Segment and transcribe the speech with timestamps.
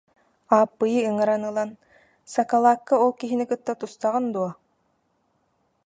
[0.57, 1.71] Ааппыйы ыҥыран ылан:
[2.33, 4.51] «Сакалаакка ол киһини кытта тустаҕын дуо